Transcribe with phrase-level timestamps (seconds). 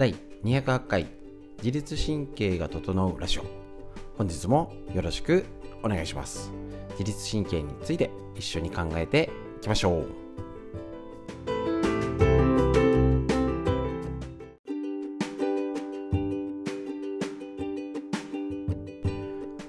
[0.00, 1.06] 第208回
[1.58, 3.42] 自律神経が整うラジオ。
[4.16, 5.44] 本日もよろしく
[5.82, 6.50] お願いします。
[6.92, 9.28] 自律神経について一緒に考えて
[9.58, 10.06] いきましょう。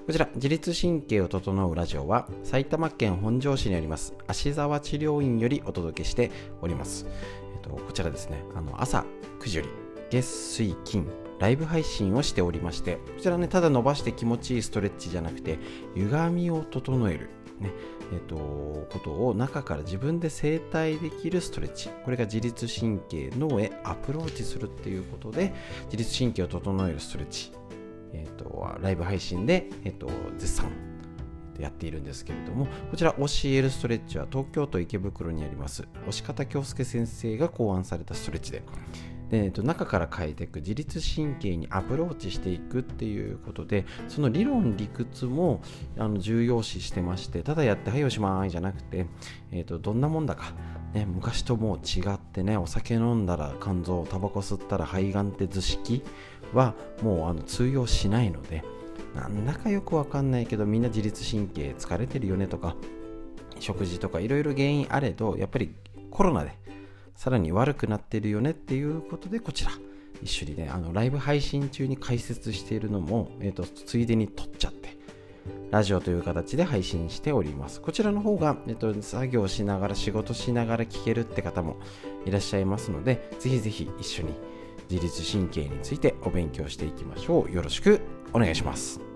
[0.07, 7.05] こちら自律神経を整うラジオは埼玉県本庄市にあります芦沢治療院よりお届けしております、
[7.53, 8.45] えっと、こちらですね。
[8.55, 9.03] あの朝
[9.41, 9.80] 9時より
[10.11, 11.07] 月水金
[11.39, 15.57] ライブ配信をしておりましてこちらねただ伸ばして気持ちいいストレッチじゃなくて
[15.95, 17.29] 歪みを整える
[17.59, 17.71] ね
[18.13, 21.89] えっと、ことを中から自分で整体できるストレッチ。
[22.03, 25.53] これが自律神経脳へアプローチするっていうことで
[25.85, 27.53] 自律神経を整えるストレッチ、
[28.11, 30.71] えっと、ライブ配信で、えっと、絶賛
[31.57, 38.63] やっているんですけれどもこちら教えるストレッチは東京都池袋にあります押方京介先生が考案されたストレッチで
[39.31, 45.61] で、えっと、中から変えていく自律神経にアプローチしていくっていうことでその理論理屈も
[45.97, 49.07] あの重要視してましてただやってはいおしまいじゃなくて、
[49.51, 50.53] えっと、どんなもんだか、
[50.93, 56.03] ね、昔ともう違ってねお酒飲んだら肝臓タバコ吸ったら肺がんって図式
[56.53, 58.63] はもうあの通用しないので
[59.15, 62.75] なんだかよくわかんないけどみんな自律神経疲れてるよねとか
[63.59, 65.73] 食事とかいろいろ原因あれどやっぱり
[66.09, 66.57] コロナで
[67.21, 69.69] さらに悪くなってるよねっていうことでこちら。
[70.23, 74.97] 一緒にねあのライブ配信中に解説しているのも、えーと、ついでに撮っちゃって
[75.69, 77.79] ラジオという形で配信しております。
[77.79, 81.77] こちらの方が、えーと、作業しながら仕事しながら聞けるって方も
[82.25, 84.33] いらっしゃいますのでぜひぜひ一緒に
[84.89, 87.51] 自律神経についてお勉強していきましょう。
[87.53, 88.01] よろしく
[88.33, 89.10] お願いします。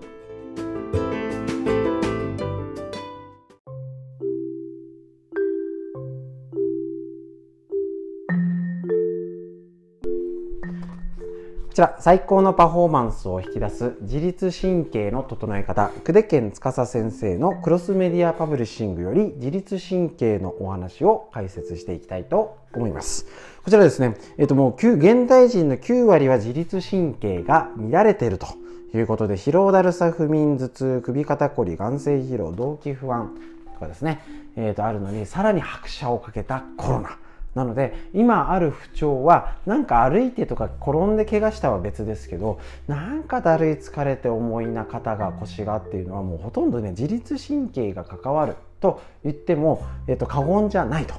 [11.76, 23.26] こちら、最高のパフォーマンスを引き出す自律神経の整え方、久手健司先生のクロスメディアパブリッシングより自律神経のお話を解説していきたいと思います。
[23.62, 28.46] こちらですね、えっともう現代人の9割は自律神経が乱れていると
[28.94, 33.34] いうことで、疲労だるさ、不眠、頭痛、首肩こり、眼性疲労、動悸不安
[33.74, 34.22] とかですね、
[34.56, 37.18] えっとあるのに、さらに拍車をかけたコロナ。
[37.56, 51.14] なので今ある不調はなんか歩いてとか転んで怪我したは別ですけどなんかだるい疲れて重いな肩が腰がっていうのはもうほとんどね自律神経が関わると言っても、えっと、過言じゃないと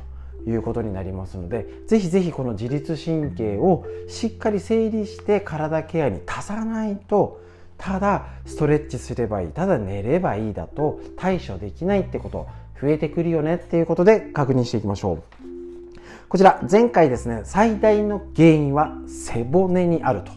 [0.48, 7.42] いうことになりますのでぜひぜひこの自律神経をしっかり整理して体ケアに足さないと
[7.80, 12.48] ただストレッチすればいいただ寝ればいいだと対処できないってこと
[12.80, 15.37] 増えてくるよねっていうことで確認していきましょう。
[16.30, 20.32] こちら前回ですね最大の原因は背骨にあると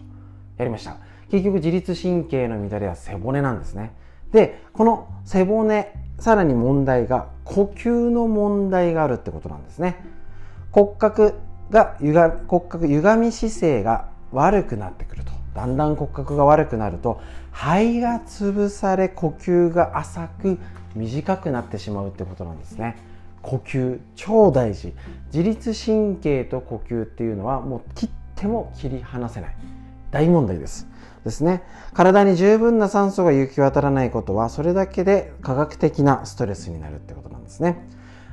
[0.56, 0.96] やりました。
[1.30, 3.92] 結局自律神経の乱れは背骨なんですね。
[4.32, 10.04] でこの背骨さらに問題が呼吸の問題があるってことなんですね。
[10.70, 11.34] 骨格
[11.70, 12.14] が歪
[12.46, 15.32] 骨格歪み姿勢が悪くなってくると。
[15.54, 17.20] だんだん骨格が悪くなると
[17.50, 20.58] 肺が潰され呼吸が浅く
[20.94, 22.96] 短くなってしまうってことなんですね。
[23.42, 24.94] 呼吸超大事。
[25.32, 29.56] 自律神経と呼吸っていうのはもう切っても切り離せない。
[30.10, 30.88] 大問題です。
[31.24, 31.62] ですね。
[31.94, 37.86] 体に十分な酸素が行き渡らないことはそれだけで科学的なストレスになるってことなんですね。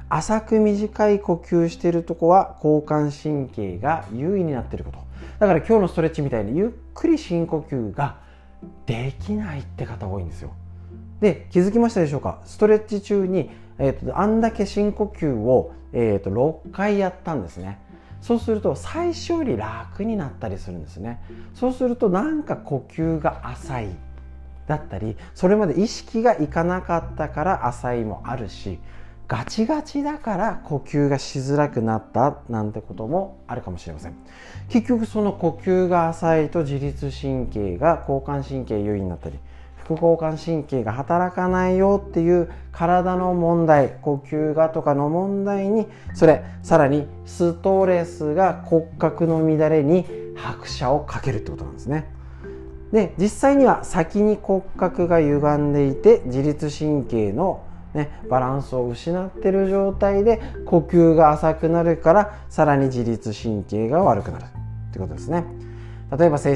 [0.09, 4.99] 浅く短い呼吸してるとこは交感神経が優位になってること。
[5.39, 8.17] だから今日のストレッチみたいにゆっくり深呼吸が
[8.85, 10.51] できないって方多いんですよ。
[11.19, 12.39] で気づきましたでしょうか？
[12.45, 13.49] ストレッチ中に
[13.79, 17.79] えーと、あんだけ深呼吸を、えーと、6回やったんですね。
[18.21, 21.21] そうすると最初より楽になったりするんですね。
[21.53, 23.89] そうするとなんか呼吸が浅い
[24.67, 28.79] だったりそれまで意識がいかなかったから浅いもあるし
[29.27, 34.13] ガチガチだから呼吸がしづらくなったなんてこともあるかもしれません。
[34.69, 39.37] 結局その呼吸が浅いと自律神経が交感神経優位になったり
[39.87, 50.05] 副交感神経が働かないよっていう体の問題呼吸がとかの問題にそれさらにストレスが骨格の乱れに
[50.35, 52.11] 拍車をかけるってことなんですね。
[52.91, 57.63] で実際には先に骨格が歪んでいて自律神経の、
[57.93, 65.45] ね、バランスを失ってる状態で呼吸が浅くなるからさらに自律神経が悪くなるってことですね。
[66.17, 66.51] 例えば精,、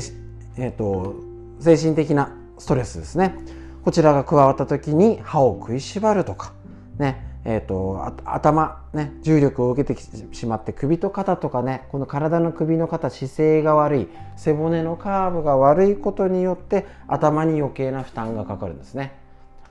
[0.57, 1.16] えーと
[1.60, 3.36] 精神的なストレスですね。
[3.83, 6.53] こちらが加わった時に歯を食いしばるとか
[6.98, 10.00] ねえーと、頭、ね、重力を受けて
[10.31, 14.07] しまって首と肩とかねこの体の首の肩姿勢が悪い
[14.38, 19.18] 背骨のカーブが悪いことによって頭に余計な負担がかかるんですね。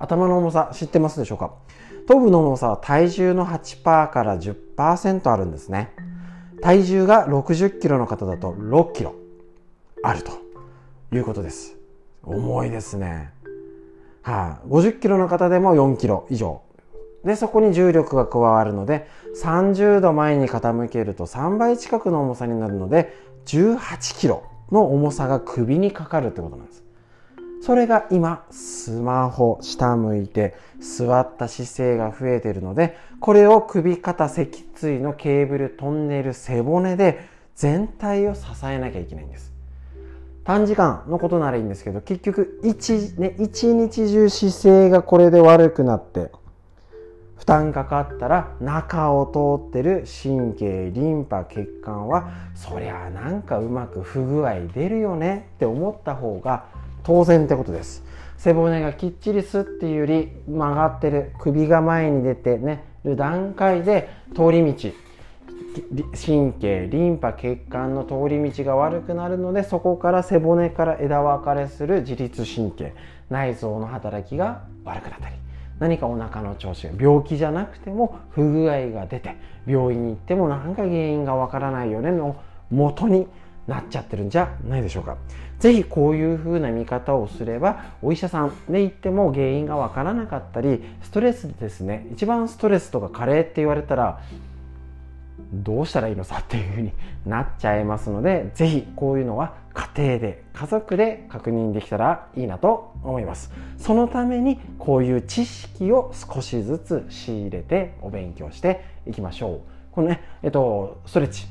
[0.00, 1.52] 頭の重さ知ってますでしょうか？
[2.08, 5.92] 頭部の重さは体重の8%から10%あるんですね。
[6.62, 9.14] 体重が60キロの方だと6キロ
[10.02, 10.32] あると
[11.14, 11.79] いうことです。
[12.22, 13.32] 重いですね。
[14.22, 16.62] はい、あ、50キロの方でも4キロ以上。
[17.24, 19.06] でそこに重力が加わるので
[19.42, 23.14] 30度前に傾けると3倍近くの重さになるので
[23.46, 26.84] 18キロの重さが首にかかるってことなんです。
[27.62, 39.49] それが今スマホ下向いて座った姿勢が増えているのでこれを首肩脊椎のケーブルトンネル背骨で全体を支えなきゃいけないんです。
[40.50, 46.32] 短時間のことならいいんですけど結局一,、ね、一日中姿勢がこれで悪くなって
[47.36, 56.64] 負担かかったら中を通ってる神経リンパ血管はそりゃなんかうまく不具合出るよねって思った方が
[57.04, 58.02] 当然ってことです。
[58.36, 64.90] 背骨がきっちりすっていうより曲がってる首が前に出てねる段階で通り道
[66.14, 72.94] 神経リンパ血管の通り道が悪くなるのでそこから背骨から枝分かれする自律神経
[73.28, 75.34] 内臓の働きが悪くなったり
[75.78, 79.36] 何かお腹の調子が病気じゃなくても不具合が出て
[79.66, 82.36] 病院に行っても何か原因がわからないよねの
[82.70, 83.26] 元に
[83.66, 85.16] なっちゃってるんじゃないでしょうか。
[85.60, 94.20] 是非こういう風な見方をすればお医者さんで行っても原因がわからなかったりストレスですね一番ストレスとか加齢って言われたら
[95.52, 96.92] どうしたらいいのさっていう風に
[97.26, 103.52] なっちゃいますので是非こういうのは家庭で家族で確認できたらいいなと思います。
[103.78, 109.60] そのためにこういう知識を少しずつ仕入れてお勉強していきましょう。
[109.92, 111.46] このねえっとストレッチ。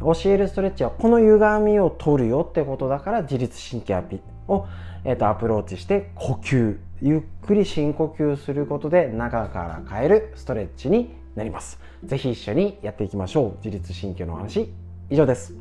[0.00, 4.66] 教えるストレッチはこの歪みを取るよってことだから自律神経アピを、
[5.04, 6.78] えっと、アプローチして呼吸。
[7.02, 11.80] ゆっくり深呼吸することで中から変えるストレッチになります。
[12.04, 13.56] 是非一緒にやっていきましょう。
[13.64, 14.70] 自律神経の話。
[15.08, 15.54] 以上です。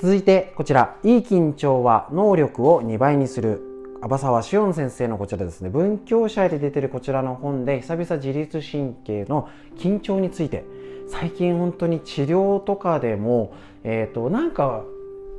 [0.00, 0.96] 続いてこちら。
[1.02, 3.62] いい緊張は能力を2倍にする。
[4.02, 5.70] 阿波沢志音先生のこちらですね。
[5.70, 10.64] 文教社で出てるこちらの本で久々自律神経の緊張について
[11.10, 13.52] 最近本当に治療とかでも
[13.84, 14.84] え、ー、となんか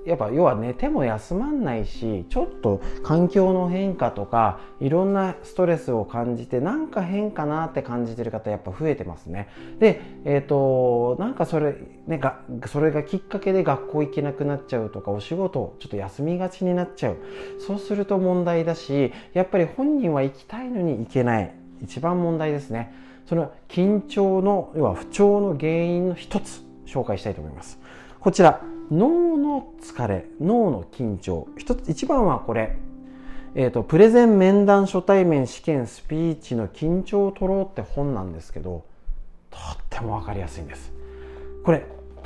[0.06, 9.48] やっぱ要は寝ても休まんないしちょっと環境の変化とかいろんなストレスを感じてなんか変かなって感じてる方やっぱ増えてますね。
[9.80, 11.76] でえっ、ー、となんかそれ
[12.08, 17.18] ねがそれがきっかけで学校行けなくなっちゃうとかお仕事ちょっと休みがちになっちゃう。
[17.60, 21.54] そうすると問題だしやっぱり本人は行きたいのに行けない。
[21.84, 22.94] 一番問題ですね。
[23.26, 27.80] その緊張の要は不調の原因の一つ紹介したいと思います。
[28.20, 31.48] こちら脳の疲れ脳の緊張。
[31.58, 32.78] 一つ一番はこれ、
[33.56, 38.84] えーと、プレゼン面談初対面試験スピーチの緊張を取ろうって本なんですけど
[39.50, 40.92] とっても分かりやすいんです。
[41.64, 41.86] これ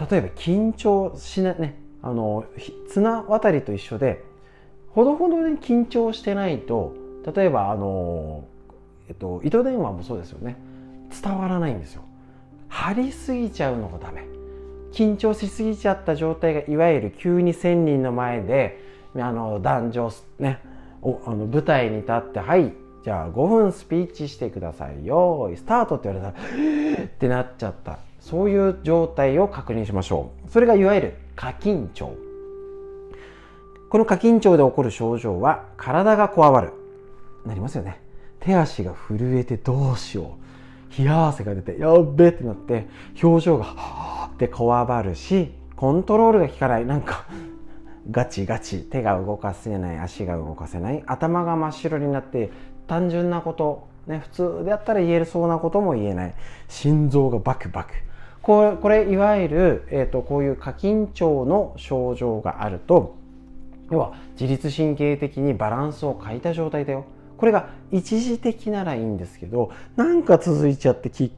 [0.10, 2.46] 例えば緊張しないねあの
[2.90, 4.24] 綱渡りと一緒で
[4.90, 6.94] ほどほどに緊張してないと
[7.36, 8.46] 例えばあの、
[9.08, 10.58] えっと、糸電話もそうですよね。
[11.22, 12.03] 伝わらないんですよ。
[12.67, 14.25] 張りすぎちゃうのがダメ。
[14.91, 18.79] 緊張しすぎちゃった状態がいわゆる急に1,000人の前で
[19.17, 20.60] あの壇上ね
[21.01, 22.72] おあの舞台に立ってはい
[23.03, 28.00] じゃあ5分スピーチしてくださいよいスタートって言われたらってなっちゃった。
[28.25, 30.50] そういう状態を確認しましょう。
[30.50, 32.15] それがいわゆる過緊張。
[33.88, 36.74] この過緊張で起こる症状は体がこわばる。
[37.45, 38.01] なりますよね。
[38.39, 40.45] 手足が震えてどうしよう。
[40.98, 42.88] 冷や汗が出てやっべってなって
[43.22, 43.66] 表情が
[44.34, 46.86] ってこわばるしコントロールが効かない。
[46.86, 47.25] なんか
[48.12, 48.84] ガチガチ。
[48.84, 49.98] 手が動かせない。
[50.00, 51.04] 足が動かせない。
[51.06, 52.52] 頭が真っ白になって
[52.88, 56.36] 単純なことね普通であったら言えるそうなことも言えない。
[56.70, 57.94] 心臓がバクバク。
[58.42, 63.16] これこれいわゆる、えーと、こういう過緊張の症状があると
[63.90, 67.06] 要は自律神経的にバランスを欠いた状態だよ。
[67.38, 71.32] これが一時的ならいいんですけどなんか続いちゃってき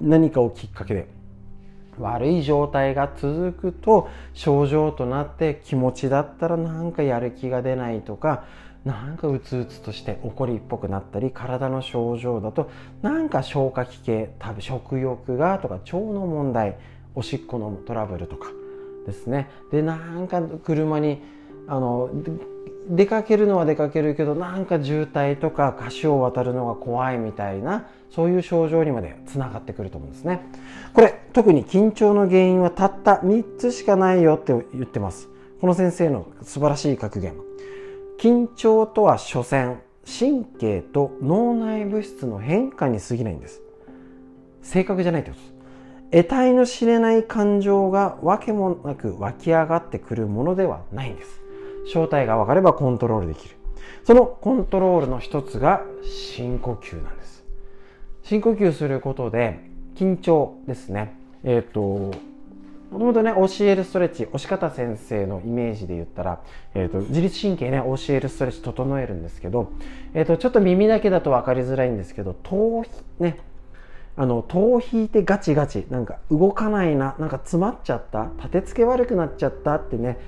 [0.00, 1.08] 何かをきっかけで
[1.98, 8.44] 悪い状態が続くと症状となって気持ちだったらなんかやる気が出ないとか
[8.84, 12.70] なんかうつうつとして怒りっぽくなったり体の症状だと
[13.02, 16.76] なんか消化器系食べ食欲がとか腸の問題
[17.14, 18.50] おしっこのトラブルとか
[19.06, 19.48] ですね。
[19.72, 21.22] でなんか車に
[21.66, 22.10] あの
[22.88, 30.40] 出かけるのは出かけるけどなんか渋滞とか橋を渡るのが怖いみたいなそういう症状にまでつながってくると思うんですね。
[30.94, 35.28] これ特に緊張の原因はたった3つしかないよって言ってます。
[35.60, 37.34] この先生の素晴らしい格言。
[38.18, 43.60] 緊張とは所詮神経と脳内物質の変化に過ぎないんです。
[44.62, 45.56] 正確じゃないってことです。
[46.12, 51.45] 得体の知れない感情が訳もなく湧き上がってくるものではないんです。
[51.92, 53.56] 正体が分かればコントロールできる。
[54.04, 57.44] そのコントロールの一つが深呼吸なんです。
[58.22, 59.60] 深呼吸することで
[59.94, 61.16] 緊張ですね。
[61.44, 61.80] えっ、ー、と
[62.90, 66.40] もともとね教えるストレッチ押方先生のイメージで言ったら、
[66.74, 69.72] えーと、自律神経ね教えるストレッチ整えるんですけど、
[70.14, 72.88] えーと、ちょっと耳だけだと分かりづらいんですけど頭皮
[73.20, 73.40] ね
[74.16, 80.18] あの頭引いてガチガチなんか動かないななんか詰まっちゃった立て付け悪くなっちゃったってね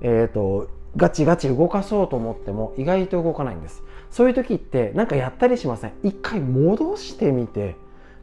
[0.00, 3.82] えっ、ー、とガチガチ動かそうと思っても意外と動かないんです。
[4.10, 5.92] そういう時ってなんかやったりしません？
[6.02, 7.76] 一回戻してみて。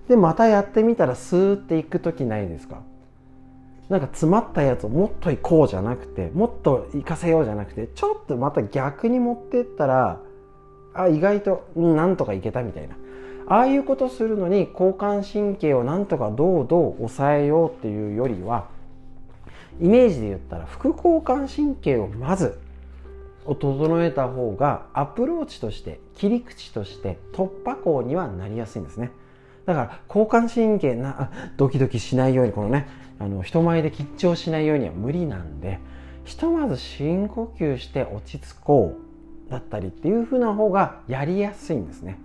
[0.08, 2.82] でまたやってみたらスーっていく時ないですか？
[3.90, 10.20] なんか詰まったやつをもっと行こうじゃなくてもっと行かせようじゃなくてちょっとまた逆に持ってったら
[10.94, 12.96] あ意外となんとかいけたみたいな。
[13.46, 18.68] ああいうことするのに交感神経をなんとかどうどう抑えようっていうよりは
[19.82, 22.60] イメージで言ったら副交感神経をまず
[23.46, 29.12] 整えた方がアプローチとして切り口として突破口にはなりやすいんですね。
[29.66, 32.88] だから交感神経なドキドキしないようにこのね
[33.20, 35.80] あの人前で緊張しないようには無理なんで
[36.26, 38.98] ひとまず深呼吸して落ち着こ
[39.48, 42.20] うだったりっていう風な方がやりやすいんですね。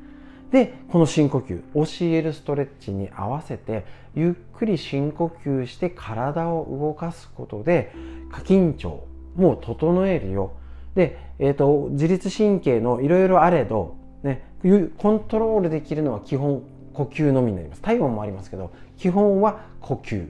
[0.50, 7.92] でこの深呼吸教えるストレッチに合わせてゆっくり深呼吸して体を動かすことで
[8.32, 9.04] 過緊張
[9.36, 10.52] も整えるよ。
[10.94, 14.42] で、えーと、自律神経のいろいろあれど、ね、
[14.98, 16.62] コントロールできるのは基本
[16.92, 17.82] 呼吸のみになります。
[17.82, 20.28] 体温もありますけど基本は呼吸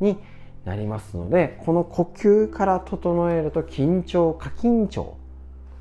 [0.00, 0.18] に
[0.64, 5.16] なりますのでこの呼吸から整えると緊張過緊張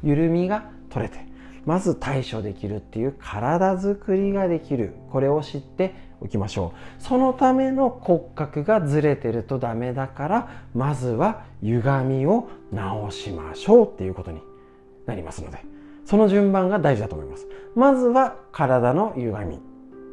[0.03, 1.28] 緩みが取れて
[1.65, 4.93] まず対処できるっていう体づくりができる。
[5.11, 7.03] これを知っておきましょう。
[7.03, 14.41] そのための骨格がずれてるとダメだからまずは歪みを直しましょうっていうことに
[15.05, 15.59] なりますので。
[16.05, 17.47] その順番が大事だと思います。
[17.75, 19.59] まずは体の歪み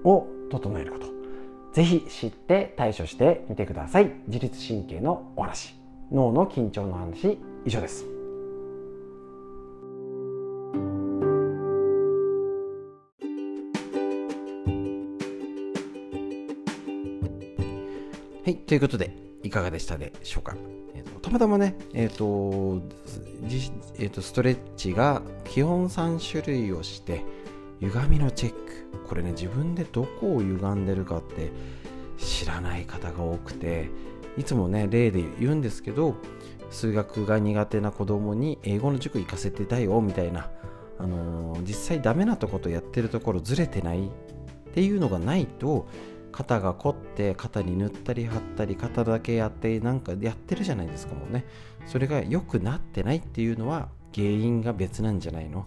[0.04, 1.06] を整えること。
[1.72, 4.12] ぜひ知って対処してみてください。
[4.28, 5.74] 自律神経のお話。
[6.12, 7.38] 脳の緊張の話。
[7.64, 8.15] 以上です。
[18.46, 19.10] はい、ということで、
[19.42, 20.54] いかがでしたでしょうか？
[20.94, 22.80] えーと、たまたまね、え、ー、と、
[23.98, 27.24] えーと、ストレッチが基本3種類をして、
[27.80, 29.08] 歪みのチェック。
[29.08, 31.50] これね、自分でどこを歪んでるかって
[32.18, 33.90] 知らない方が多くて、
[34.38, 36.14] いつもね、例で言うんですけど、
[36.70, 40.52] 数学が苦手な子供に英語の塾行かせてたよみたいな、
[41.00, 44.10] あのー、実際ダメなとことやってるところずれてないっ
[44.72, 45.88] ていうのがないと
[46.36, 51.46] 肩が凝って肩に塗ったり貼ったり肩だけやってなんかやってるじゃないですかもうね。
[51.86, 55.64] それが良くなってないっていうのは原因が別なんじゃないの？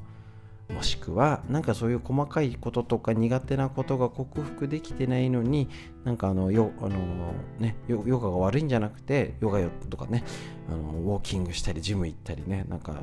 [0.71, 5.67] もしくはなんかそういう細かいこととか苦手なことが克服できてないのに
[6.03, 10.23] なんかあのヨあの、ね、ヨガが悪いんじゃなくてヨガとかね
[10.67, 13.01] あのウォーキングしたりジム行ったりねなんか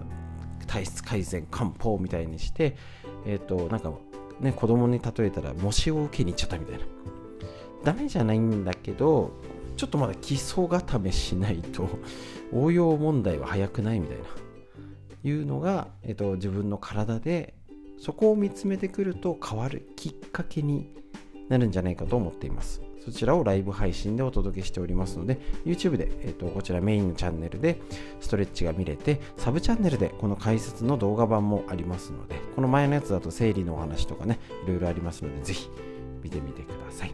[0.69, 2.77] 体質改善漢方みたいにして
[3.27, 3.93] えっ、ー、となんか
[4.39, 6.85] ね子供に例えたら模試を受けに行っちゃったみたいな。
[7.87, 9.31] ダメじゃないんだけど
[9.77, 11.89] ちょっとまだ基礎固めしないと
[12.53, 14.25] 応用問題は早くないみたいな。
[15.25, 17.55] いうのが、えっと、自分の体で
[17.99, 20.95] そこを見つめてくると変わるきっかけに
[21.49, 22.81] なるんじゃないかと思っています。
[23.05, 27.81] そちらをライブ配信でお届けしておりますので YouTube で、えっと、こちらメインのチャンネルで
[28.21, 35.69] ストレッチが見れてサブチャンネルでこの解説の動画版もありますのでこの前のやつだと生理のお話とかねいろいろありますのでぜひ
[36.23, 37.13] 見てみてください。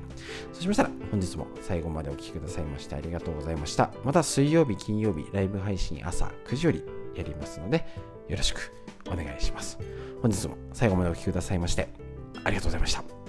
[0.53, 3.93] そうしましたら本日も最後までお聴きくださいましてありがとうございました。
[4.05, 7.87] また水曜日、金曜日、ライブ配信朝9時よりやりますので
[8.29, 8.73] よろしく
[9.07, 9.79] お願いします。
[10.21, 11.89] 本日も最後までお聴きくださいまして
[12.45, 13.22] ありがとうございました。